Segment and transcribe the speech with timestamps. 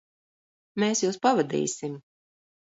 [0.83, 1.99] Mēs jūs pavadīsim.